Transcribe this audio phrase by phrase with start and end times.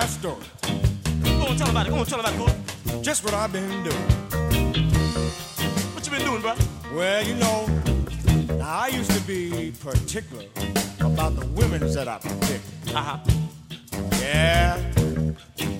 [0.00, 0.44] my story.
[1.22, 1.90] Go on, tell about it.
[1.90, 3.02] Go on, tell about it.
[3.02, 4.06] Just what I've been doing.
[5.94, 6.54] What you been doing, bro?
[6.92, 7.66] Well, you know,
[8.58, 10.44] now I used to be particular
[11.00, 12.94] about the women that I picked.
[12.94, 13.18] Uh-huh.
[14.20, 14.76] Yeah,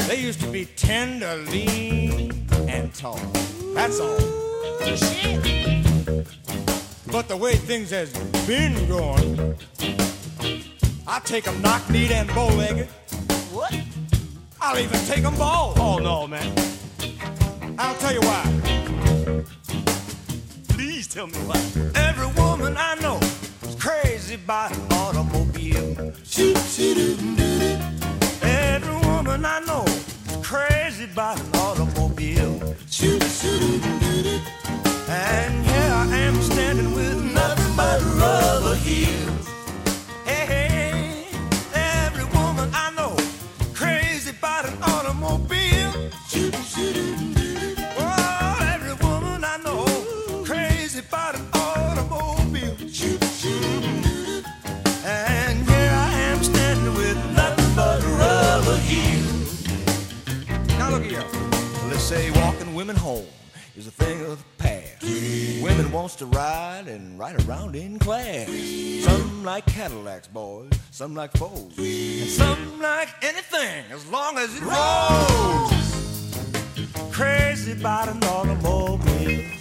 [0.09, 3.21] they used to be tender, lean, and tall.
[3.75, 4.17] That's all.
[7.13, 8.15] But the way things has
[8.47, 9.59] been going,
[11.07, 12.89] I take them knock-kneed and bow-legged.
[12.89, 13.06] What?
[14.69, 15.79] I'll even take them bald.
[15.79, 16.53] Oh, no, man.
[17.79, 18.43] I'll tell you why.
[20.71, 21.57] Please tell me why.
[21.95, 23.21] Every woman I know
[23.63, 26.13] is crazy about an automobile.
[28.43, 32.75] Every woman I know is crazy about an automobile.
[35.09, 35.66] And here I
[62.07, 63.27] say walking women home
[63.77, 65.03] is a thing of the past.
[65.61, 68.47] Women wants to ride and ride around in class.
[69.03, 70.71] Some like Cadillacs, boys.
[70.93, 71.77] Some like Fords.
[71.77, 75.73] And some like anything as long as it rolls.
[77.13, 79.56] Crazy about an automobile.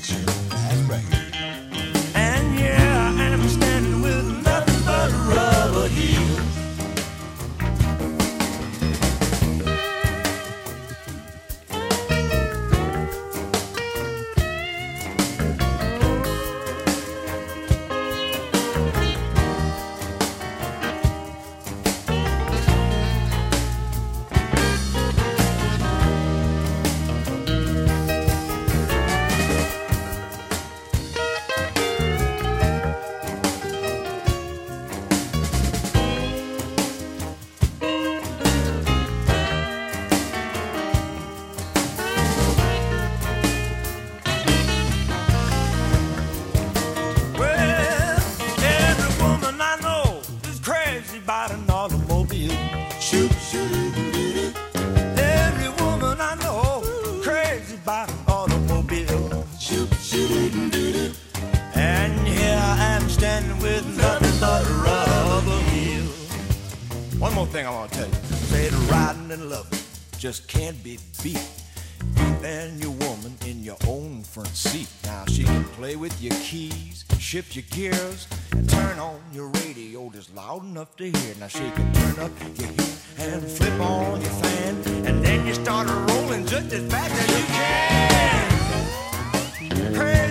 [70.25, 71.37] Just can't be beat.
[72.17, 74.87] You and your woman in your own front seat.
[75.03, 80.09] Now she can play with your keys, shift your gears, and turn on your radio
[80.09, 81.35] just loud enough to hear.
[81.39, 84.75] Now she can turn up your heat and flip on your fan,
[85.05, 87.45] and then you start rolling just as fast as you
[89.69, 89.93] can.
[89.93, 90.24] Crazy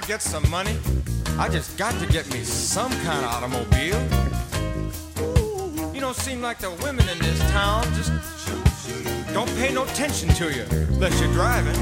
[0.00, 0.78] I get some money,
[1.38, 4.00] I just got to get me some kind of automobile.
[5.94, 8.10] You don't seem like the women in this town just
[9.34, 11.74] don't pay no attention to you unless you're driving.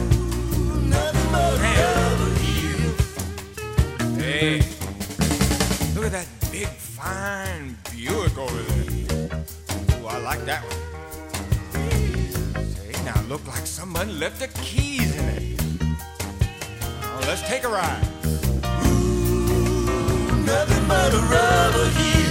[4.18, 4.62] Hey,
[5.94, 9.44] look at that big, fine Buick over there.
[10.00, 10.80] Ooh, I like that one.
[12.64, 15.57] Say, now look like somebody left the keys in it.
[17.28, 18.00] Let's take a ride.
[20.46, 22.27] nothing but a rubber.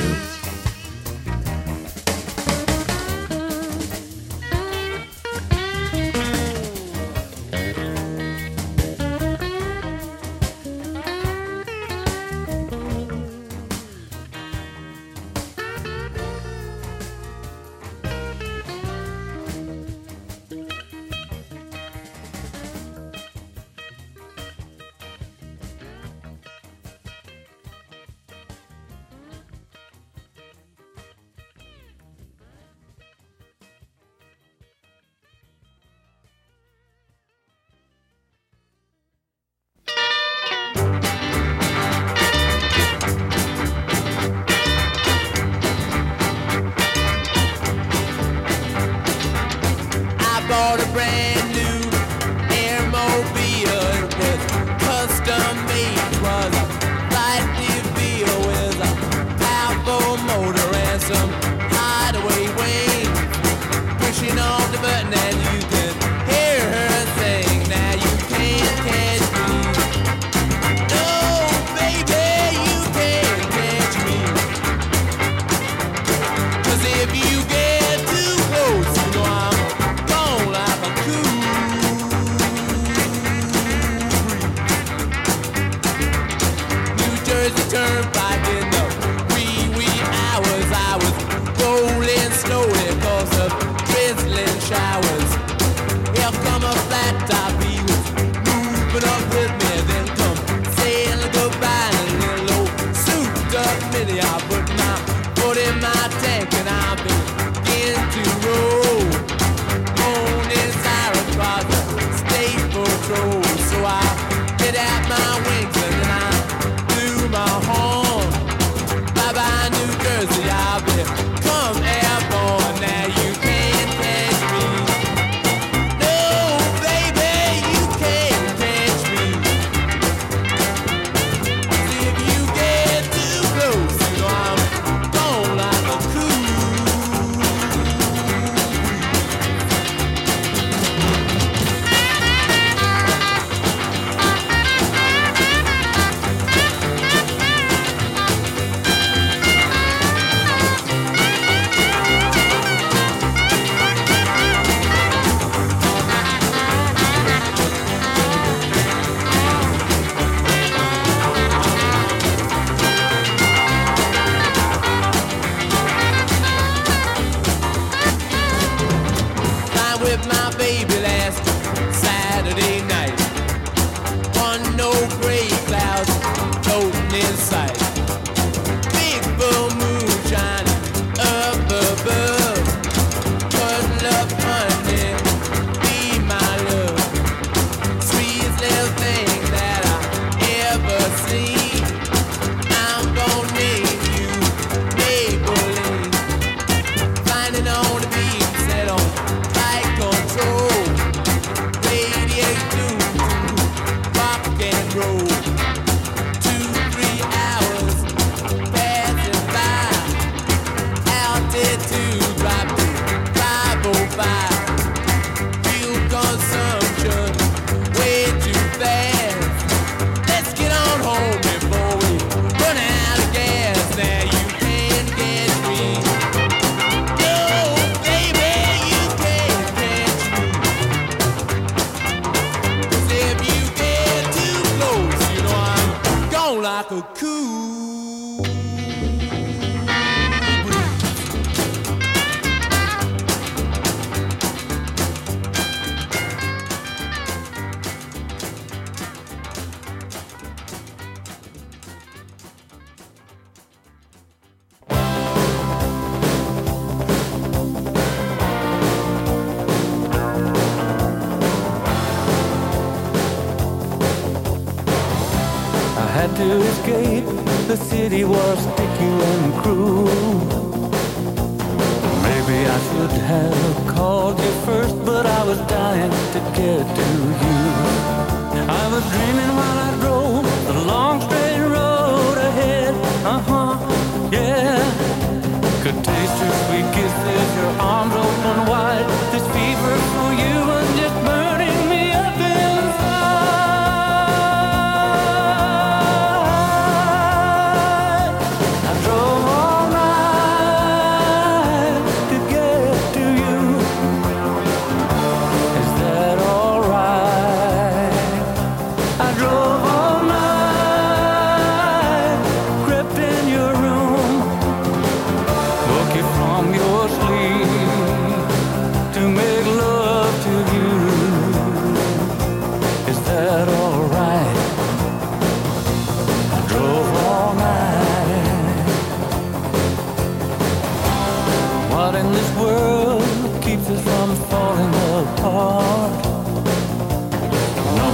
[335.47, 335.53] No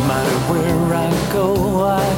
[0.07, 2.12] matter where I go, I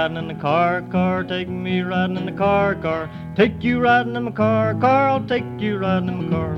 [0.00, 3.10] riding in the car, car, take me riding in the car, car.
[3.36, 6.56] Take you riding in my car, car, I'll take you riding in my car.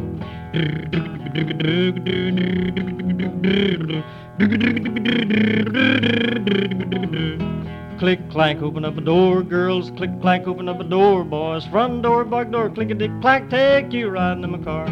[7.98, 9.90] Click clank, open up a door, girls.
[9.96, 11.66] Click clank, open up a door, boys.
[11.66, 14.86] Front door, back door, click a dick clack, take you riding in my car.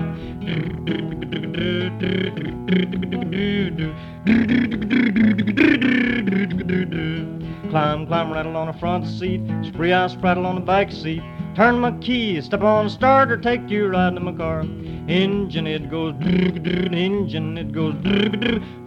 [8.11, 9.40] Climb, climb, rattle on the front seat.
[9.62, 11.23] Spree, I spraddle on the back seat.
[11.55, 14.62] Turn my key, step on the starter, take you riding in my car.
[15.07, 17.95] Engine, it goes engine, it goes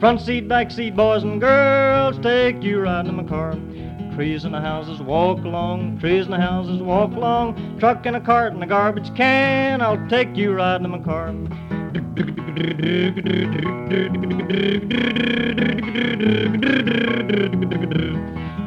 [0.01, 3.53] Front seat, back seat, boys and girls, take you riding in my car.
[4.13, 7.80] Trees and the houses walk along, trees and the houses walk along.
[7.80, 11.34] Truck and a cart and a garbage can, I'll take you riding in my car.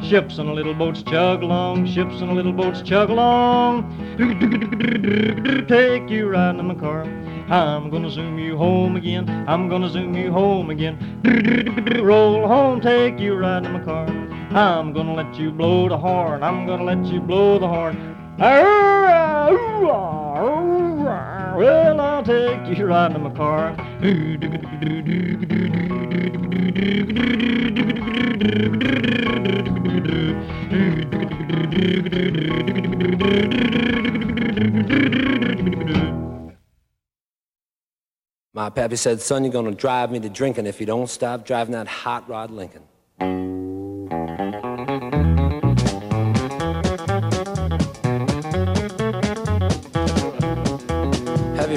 [0.02, 3.84] Ships and little boats chug along, ships and little boats chug along.
[5.68, 7.02] Take you riding in my car.
[7.48, 9.28] I'm gonna zoom you home again.
[9.46, 11.20] I'm gonna zoom you home again.
[12.02, 14.08] Roll home, take you riding in my car.
[14.56, 16.42] I'm gonna let you blow the horn.
[16.42, 18.25] I'm gonna let you blow the horn.
[18.38, 19.56] Well,
[22.00, 23.74] I'll take you riding in my car.
[38.52, 41.72] My pappy said, son, you're gonna drive me to drinking if you don't stop driving
[41.72, 42.82] that hot rod Lincoln.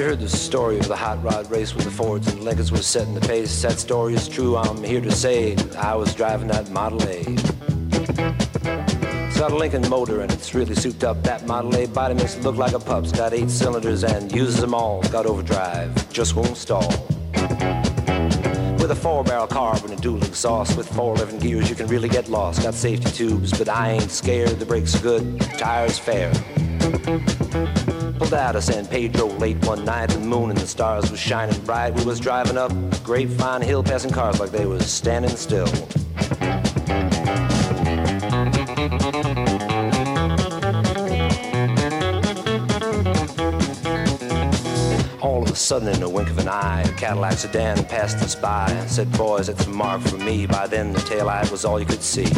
[0.00, 2.86] You heard the story of the hot rod race with the Fords and Lincolns was
[2.86, 3.60] setting the pace?
[3.60, 7.22] That story is true, I'm here to say I was driving that Model A.
[9.26, 11.22] It's got a Lincoln motor and it's really souped up.
[11.24, 14.58] That Model A body makes it look like a pup's Got eight cylinders and uses
[14.58, 15.02] them all.
[15.02, 16.88] Got overdrive, just won't stall.
[18.78, 21.88] With a four barrel carb and a dual exhaust with four 11 gears, you can
[21.88, 22.62] really get lost.
[22.62, 24.58] Got safety tubes, but I ain't scared.
[24.60, 26.32] The brakes are good, tires fair.
[28.32, 30.10] Out of San Pedro late one night.
[30.10, 31.94] The moon and the stars was shining bright.
[31.94, 35.66] We was driving up a Grapevine Hill, passing cars like they was standing still.
[45.20, 48.36] All of a sudden, in a wink of an eye, a Cadillac sedan passed us
[48.36, 48.68] by.
[48.86, 50.46] Said, boys, it's a mark for me.
[50.46, 52.30] By then, the taillight was all you could see.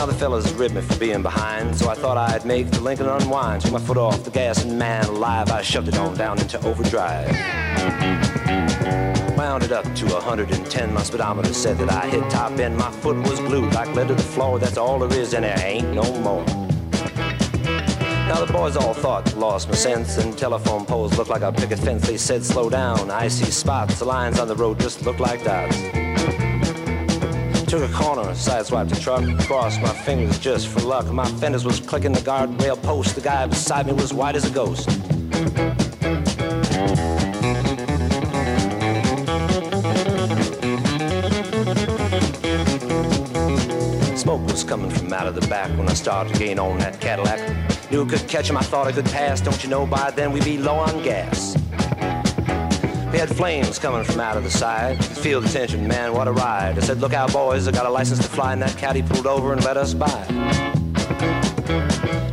[0.00, 3.06] Now the fellas ribbed me for being behind, so I thought I'd make the Lincoln
[3.06, 3.60] unwind.
[3.60, 6.58] Took my foot off the gas, and man alive, I shoved it on down into
[6.66, 7.28] overdrive.
[9.36, 12.78] Wound it up to 110, my speedometer said that I hit top end.
[12.78, 15.60] My foot was glued like lead to the floor, that's all there is, and there
[15.60, 16.46] ain't no more.
[18.26, 21.78] Now the boys all thought lost my sense, and telephone poles looked like a picket
[21.78, 22.06] fence.
[22.06, 25.44] They said slow down, I see spots, the lines on the road just look like
[25.44, 25.76] dots.
[27.70, 31.06] Took a corner, sideswiped the truck, crossed my fingers just for luck.
[31.12, 33.14] My fenders was clicking the guardrail post.
[33.14, 34.90] The guy beside me was white as a ghost.
[44.18, 47.00] Smoke was coming from out of the back when I started to gain on that
[47.00, 47.38] Cadillac.
[47.92, 49.40] Knew I could catch him, I thought I could pass.
[49.40, 51.49] Don't you know by then we'd be low on gas?
[53.12, 55.04] We had flames coming from out of the side.
[55.04, 56.78] Feel the tension, man, what a ride.
[56.78, 59.26] I said, look out, boys, I got a license to fly, and that caddy pulled
[59.26, 60.26] over and let us by.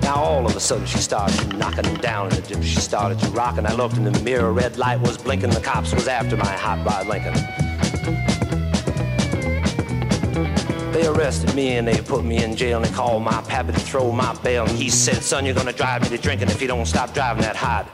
[0.04, 2.62] Now all of a sudden she started knocking down in the dip.
[2.62, 4.54] She started to rock, and I looked in the mirror.
[4.54, 5.50] Red light was blinking.
[5.50, 7.34] The cops was after my hot rod Lincoln.
[10.94, 13.80] They arrested me and they put me in jail and they called my pappy to
[13.80, 14.66] throw my bail.
[14.66, 17.44] And he said, son, you're gonna drive me to drinking if you don't stop driving
[17.44, 17.88] that hot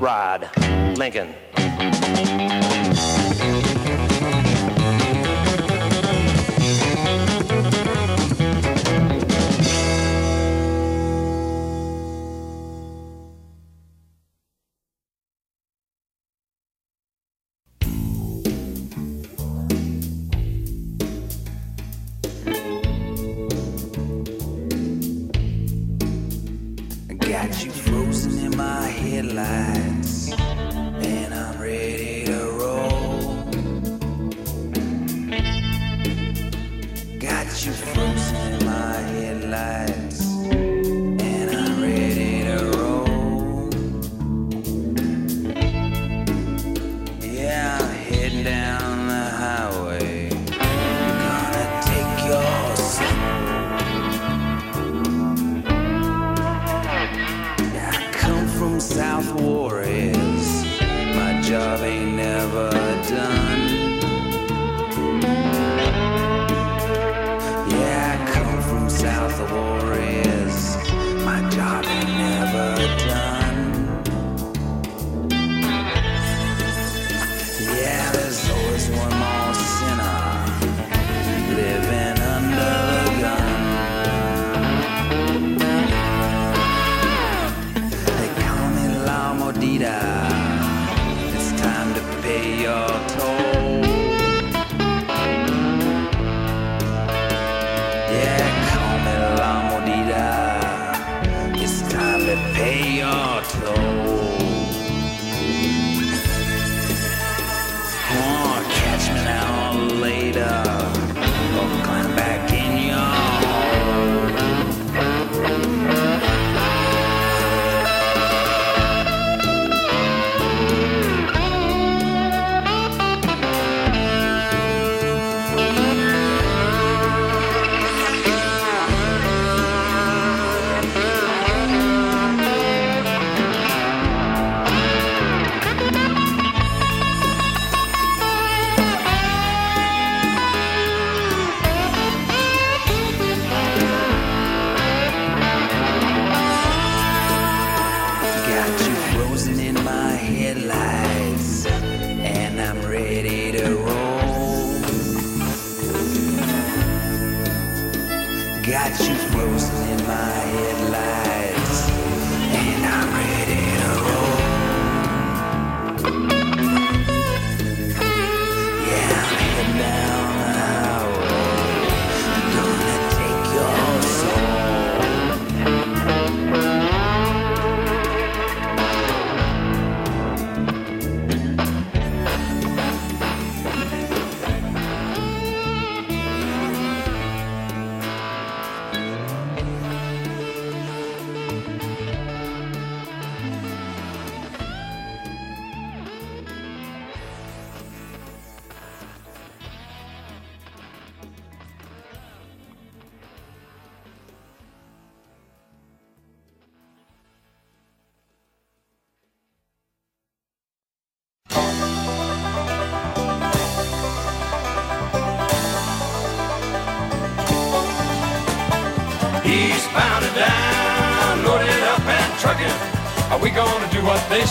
[0.00, 0.48] rod
[0.98, 1.34] Lincoln.
[1.84, 2.71] I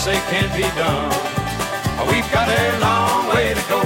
[0.01, 1.13] say can't be done?
[2.09, 3.77] We've got a long way to go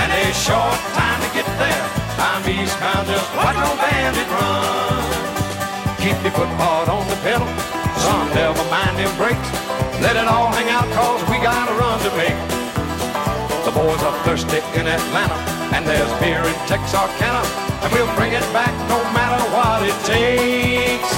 [0.00, 1.84] and a short time to get there.
[2.16, 5.04] I'm eastbound, just watch no bandit run.
[6.00, 7.44] Keep your foot hard on the pedal,
[8.00, 9.50] son, never mind them brakes.
[10.00, 12.40] Let it all hang out, cause we got a run to make.
[13.68, 15.36] The boys are thirsty in Atlanta,
[15.76, 17.44] and there's beer in Texarkana,
[17.84, 21.17] and we'll bring it back no matter what it takes.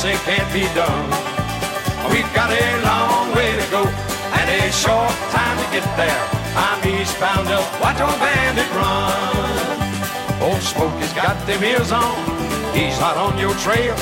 [0.00, 1.08] Say can't be done?
[2.08, 6.24] We've got a long way to go and a short time to get there.
[6.56, 10.40] I'm eastbound, just watch our bandit run.
[10.40, 12.16] Old Smokey's got them ears on,
[12.72, 13.92] he's hot on your trail.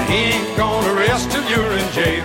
[0.00, 2.24] And he ain't gonna rest till you're in jail.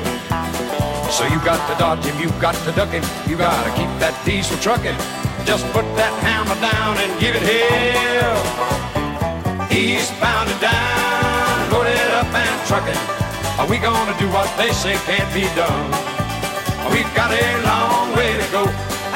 [1.11, 4.15] So you got to dodge him, you got to duck him, you gotta keep that
[4.23, 4.95] diesel trucking.
[5.43, 8.39] Just put that hammer down and give it hell.
[9.69, 11.00] Eastbound and down,
[12.31, 13.01] up and trucking.
[13.59, 15.91] Are we gonna do what they say can't be done?
[16.91, 18.63] We've got a long way to go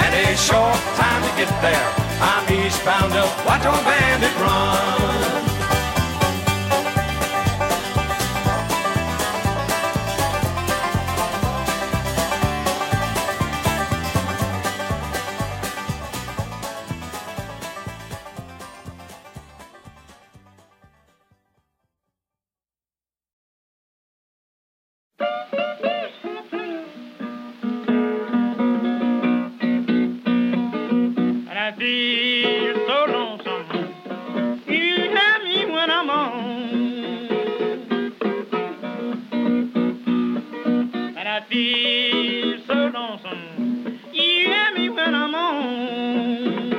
[0.04, 1.88] and a short time to get there.
[2.20, 5.45] I'm eastbound, just watch our bandit run.
[41.36, 44.00] I feel so lonesome.
[44.14, 46.70] You have me when I'm on.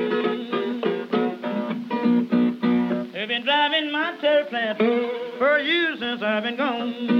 [3.13, 4.47] They've been driving my tail
[5.37, 7.16] for years since I've been gone.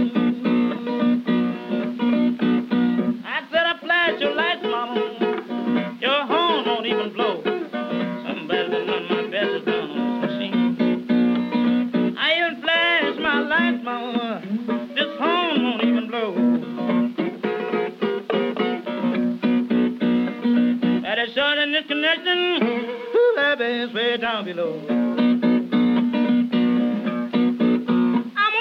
[24.53, 24.63] To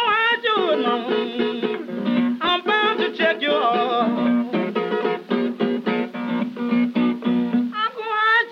[0.03, 0.43] hide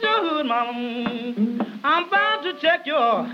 [0.03, 1.61] you, Mom.
[1.85, 3.01] I'm bound to check your.
[3.01, 3.29] Heart.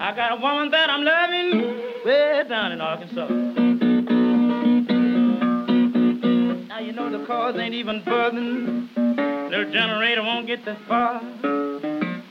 [0.00, 1.60] I got a woman that I'm loving
[2.04, 3.28] way down in Arkansas.
[6.68, 8.79] Now you know the cars ain't even buzzing.
[9.72, 11.20] Generator won't get that far.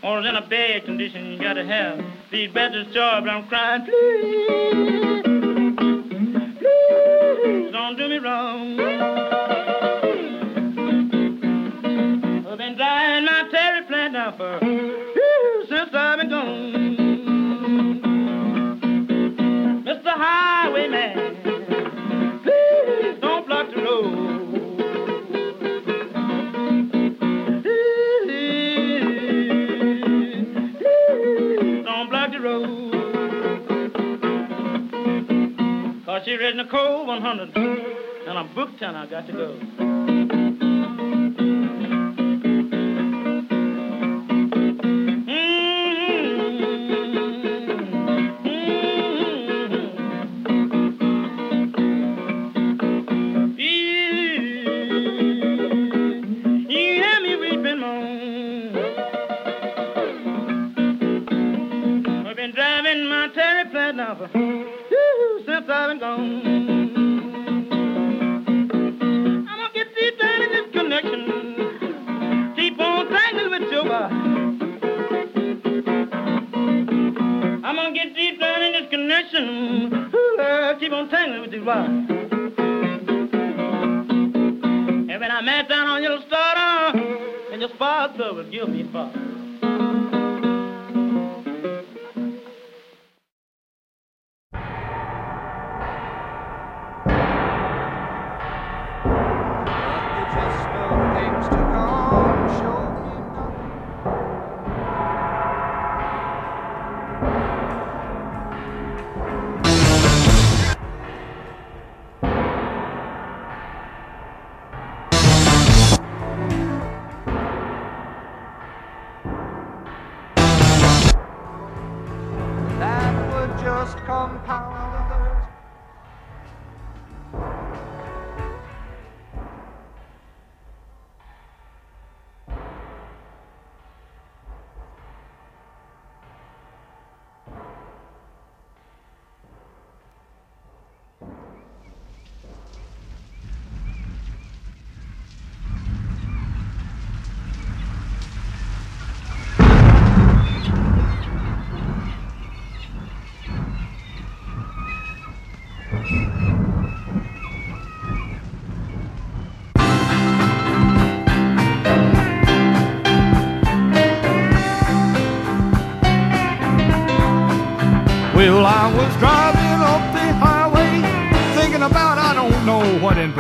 [0.04, 3.28] Or in a bad condition, you gotta have these batteries charged.
[3.28, 5.19] I'm crying, please,
[36.20, 39.89] Cause she read Nicole 100 and I'm booked and I got to go.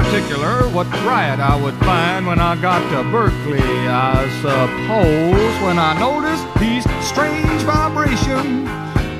[0.09, 3.61] Particular, what riot I would find when I got to Berkeley.
[3.61, 8.67] I suppose when I noticed these strange vibrations,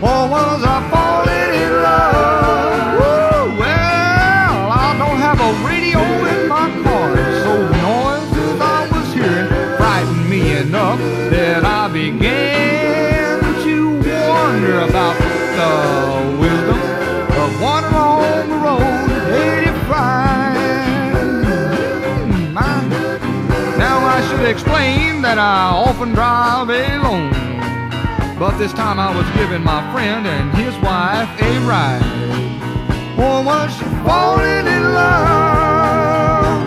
[0.02, 2.93] or was I falling in love?
[2.97, 3.60] Woo!
[3.62, 6.02] Well, I don't have a radio
[6.34, 7.54] in my car, so
[7.86, 9.47] noises I was hearing
[9.78, 10.97] frightened me enough
[11.30, 15.29] that I began to wonder about
[24.50, 27.30] explain that I often drive alone.
[28.40, 32.02] But this time I was giving my friend and his wife a ride.
[33.14, 36.66] Or was she falling in love?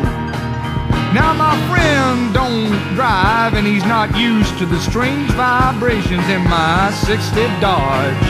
[1.10, 6.92] Now my friend don't drive and he's not used to the strange vibrations in my
[7.02, 8.26] 60 Dodge.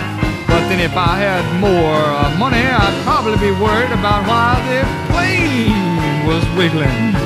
[0.48, 2.08] But then if I had more
[2.40, 4.80] money, I'd probably be worried about why the
[5.12, 7.21] plane was wiggling.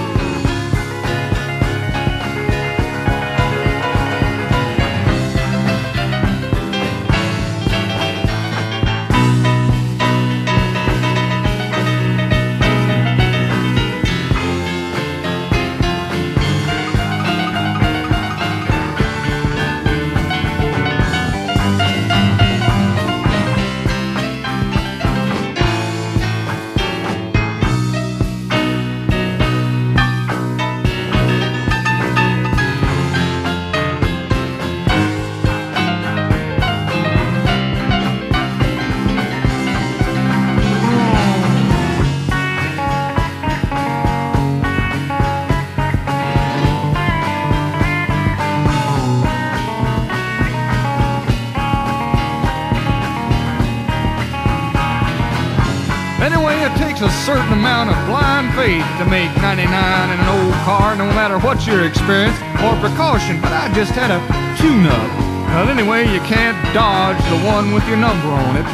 [59.08, 63.40] Make 99 in an old car, no matter what your experience or precaution.
[63.40, 64.20] But I just had a
[64.58, 65.10] tune-up.
[65.54, 68.66] Well, anyway, you can't dodge the one with your number on it,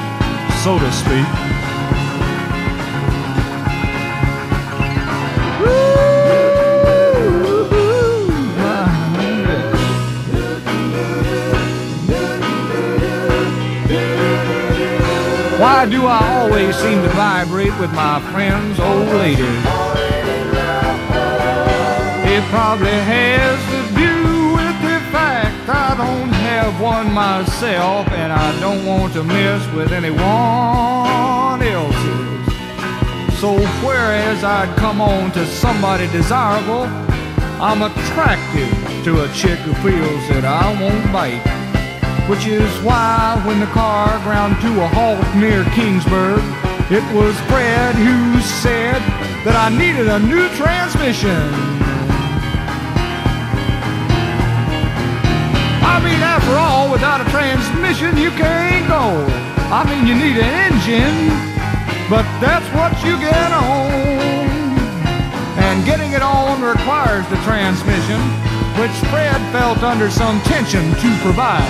[0.64, 1.26] so to speak.
[15.62, 20.01] Why do I always seem to vibrate with my friend's old lady?
[22.34, 28.58] It probably has to do with the fact I don't have one myself and I
[28.58, 33.38] don't want to mess with anyone else's.
[33.38, 36.84] So whereas I'd come on to somebody desirable,
[37.60, 38.70] I'm attracted
[39.04, 41.44] to a chick who feels that I won't bite.
[42.30, 46.40] Which is why when the car ground to a halt near Kingsburg,
[46.90, 49.02] it was Fred who said
[49.44, 51.81] that I needed a new transmission.
[55.92, 59.28] I mean, after all, without a transmission, you can't go.
[59.68, 61.28] I mean, you need an engine,
[62.08, 63.92] but that's what you get on.
[65.60, 68.16] And getting it on requires the transmission,
[68.80, 71.60] which Fred felt under some tension to provide.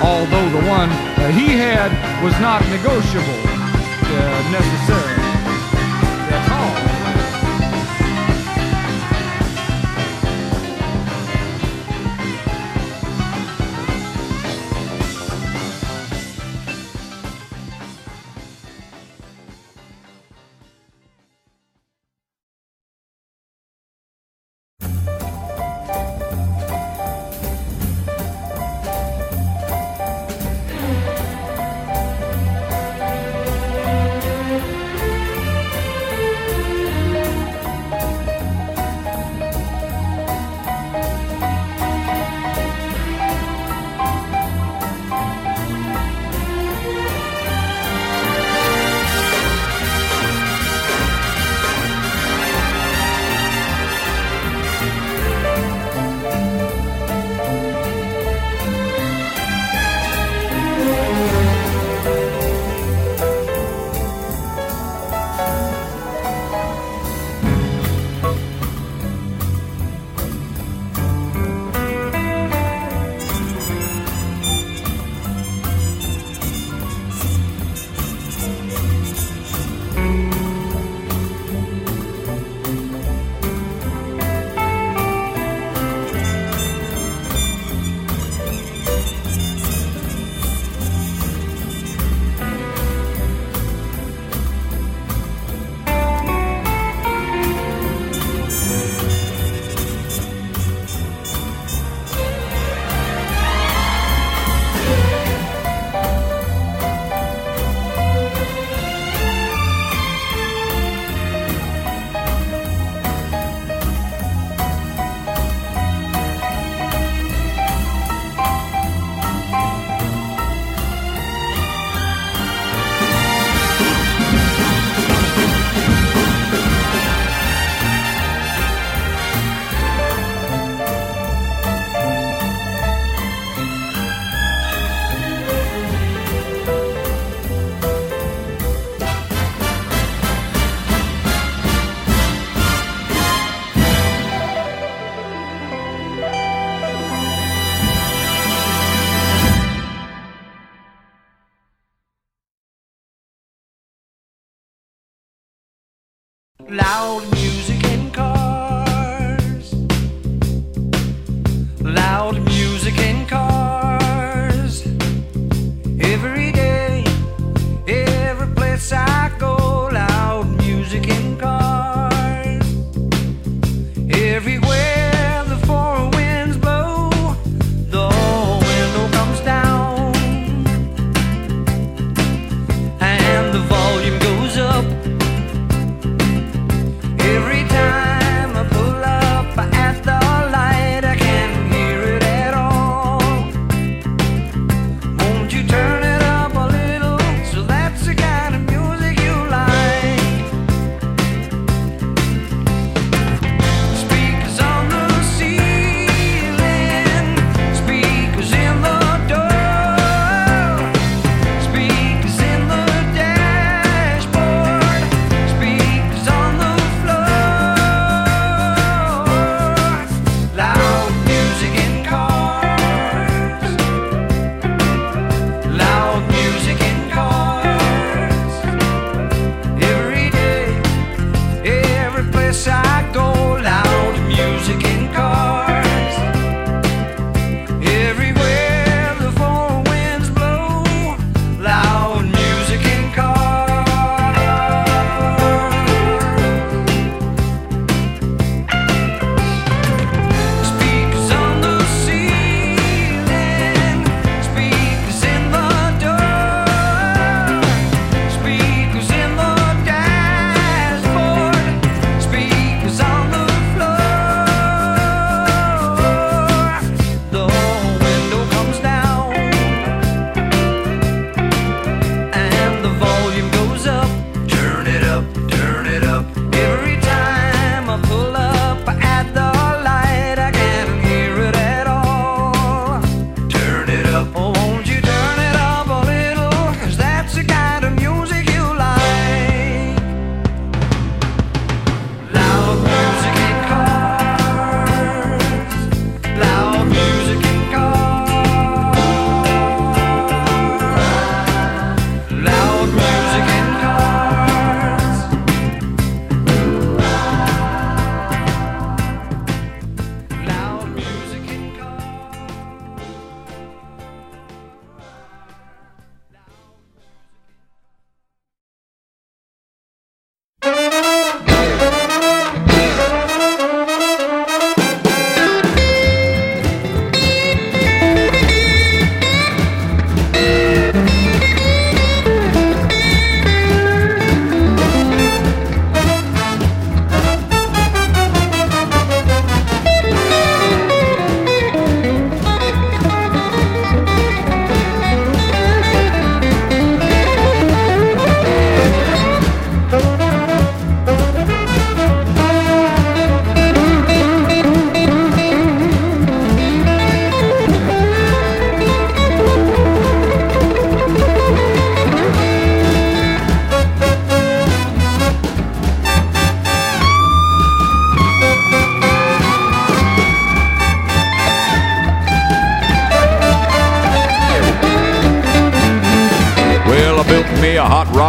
[0.00, 0.88] Although the one
[1.36, 1.92] he had
[2.24, 5.21] was not negotiable uh, necessarily.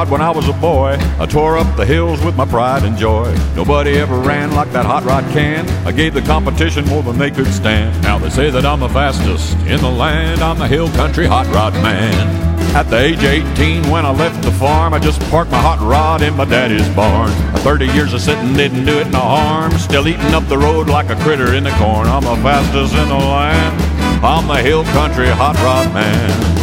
[0.10, 0.98] When I was a boy.
[1.20, 3.36] I tore up the hills with my pride and joy.
[3.56, 5.68] Nobody ever ran like that hot rod can.
[5.86, 8.02] I gave the competition more than they could stand.
[8.04, 10.42] Now they say that I'm the fastest in the land.
[10.42, 12.54] I'm the hill country hot rod man.
[12.76, 15.80] At the age of 18, when I left the farm, I just parked my hot
[15.80, 17.32] rod in my daddy's barn.
[17.58, 19.72] 30 years of sitting didn't do it no harm.
[19.74, 22.08] Still eating up the road like a critter in the corn.
[22.08, 24.26] I'm the fastest in the land.
[24.26, 26.63] I'm the hill country hot rod man.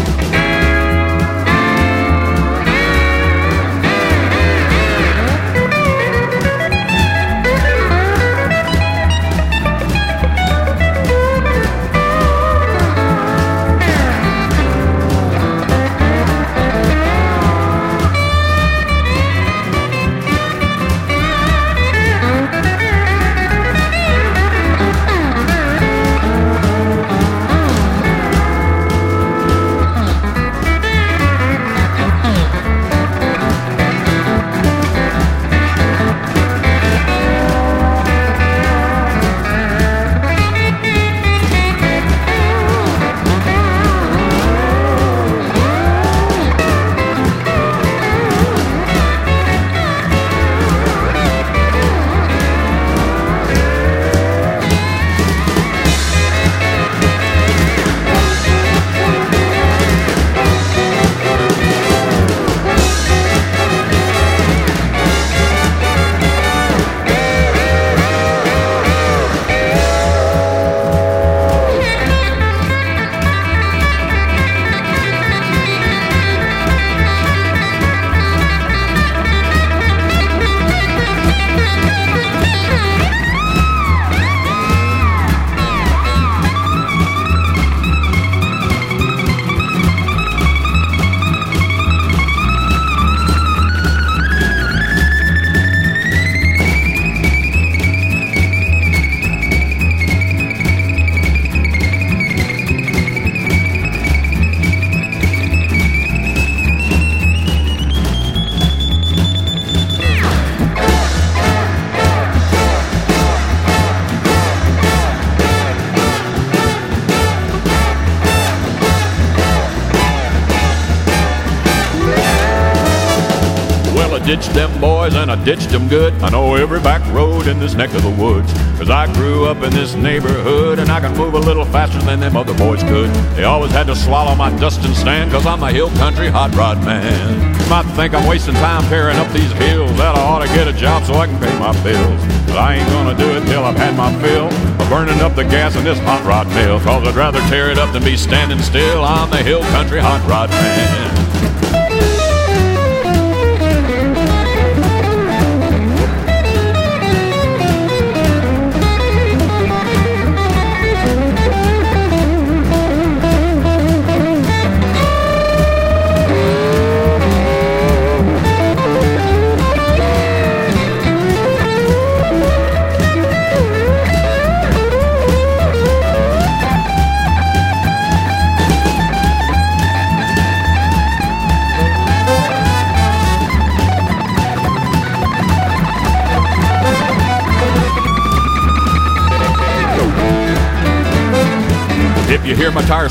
[125.44, 126.12] Ditched them good.
[126.22, 128.52] I know every back road in this neck of the woods.
[128.78, 132.20] Cause I grew up in this neighborhood and I can move a little faster than
[132.20, 133.10] them other boys could.
[133.36, 136.54] They always had to swallow my dust and stand cause I'm a hill country hot
[136.54, 137.54] rod man.
[137.60, 139.90] You might think I'm wasting time tearing up these hills.
[139.96, 142.20] That I ought to get a job so I can pay my bills.
[142.46, 145.44] But I ain't gonna do it till I've had my fill of burning up the
[145.44, 146.80] gas in this hot rod mill.
[146.80, 149.04] Cause I'd rather tear it up than be standing still.
[149.04, 151.19] I'm the hill country hot rod man.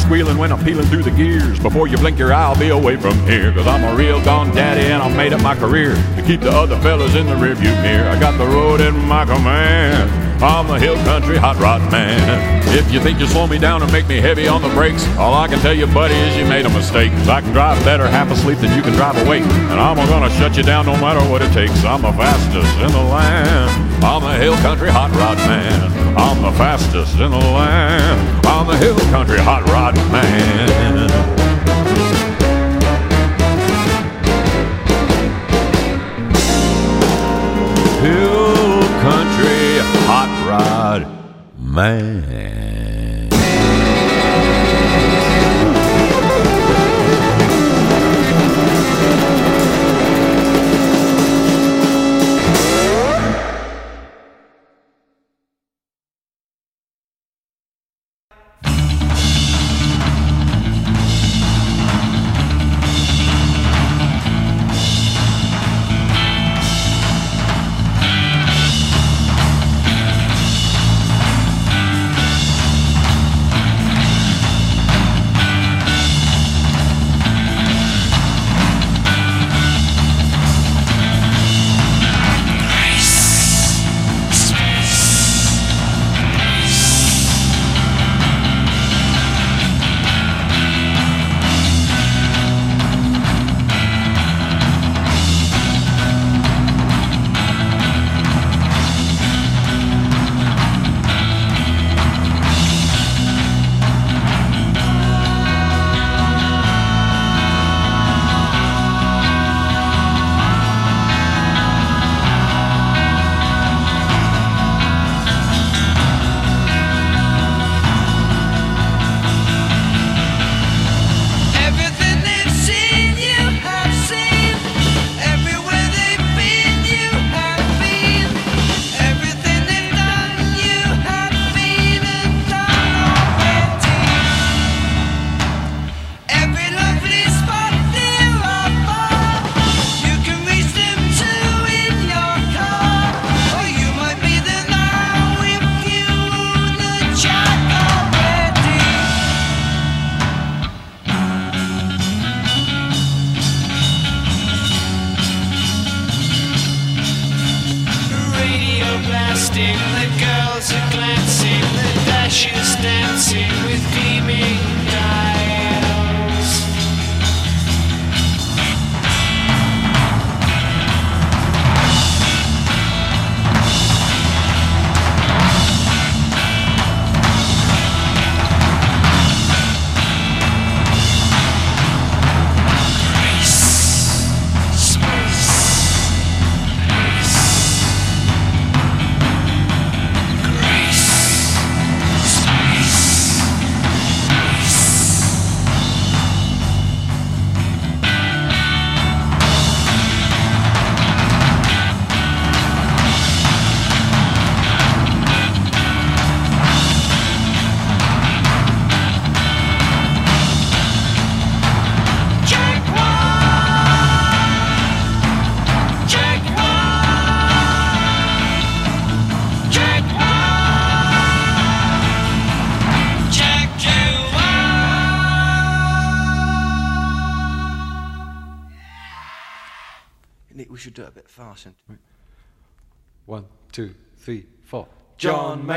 [0.09, 2.97] Squealing when I'm peeling through the gears, before you blink your eye, I'll be away
[2.97, 3.53] from here.
[3.53, 6.49] Cause I'm a real gone daddy and I made up my career to keep the
[6.49, 8.09] other fellas in the rearview mirror.
[8.09, 10.09] I got the road in my command.
[10.43, 12.65] I'm a hill country hot rod man.
[12.75, 15.35] If you think you slow me down and make me heavy on the brakes, all
[15.35, 17.11] I can tell you, buddy, is you made a mistake.
[17.29, 19.43] I can drive better half asleep than you can drive awake.
[19.43, 21.85] And I'm gonna shut you down no matter what it takes.
[21.85, 24.03] I'm the fastest in the land.
[24.03, 26.17] I'm a hill country hot rod man.
[26.17, 28.38] I'm the fastest in the land.
[28.59, 31.09] I'm the hill country hot rod man.
[38.01, 39.79] Hill country
[40.09, 41.07] hot rod
[41.57, 42.38] man.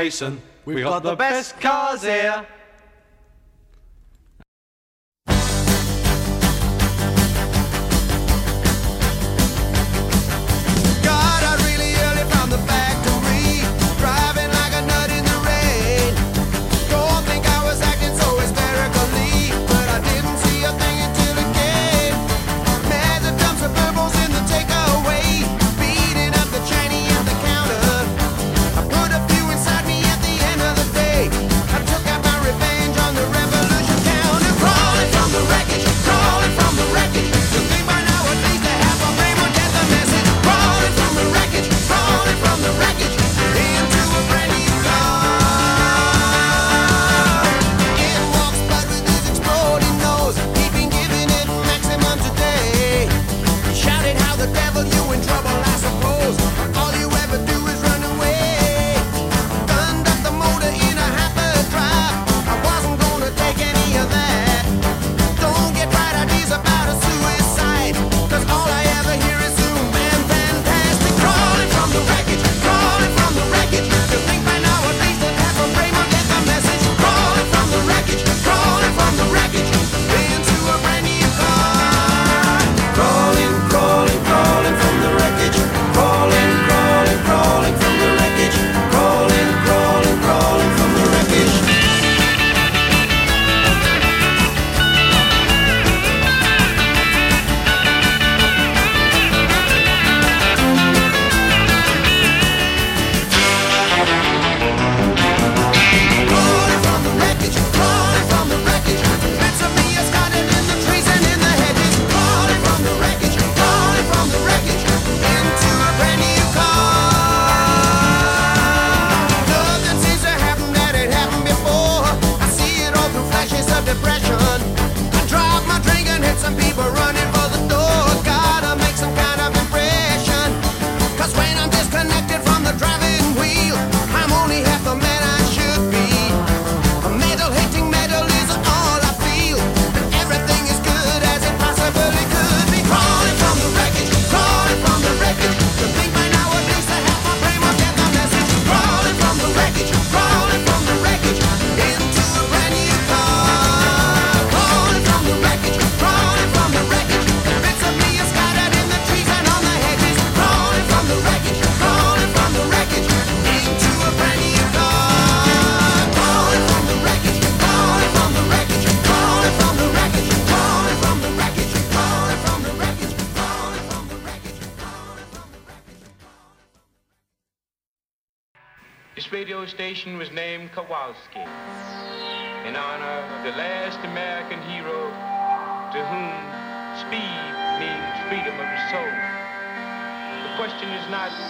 [0.03, 0.41] Mason.
[0.65, 2.45] We've, We've got, got, the best cars here.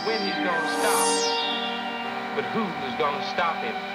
[0.05, 2.35] when he's going to stop.
[2.35, 3.92] But who's going to stop him?